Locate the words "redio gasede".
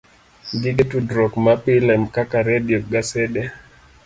2.49-3.41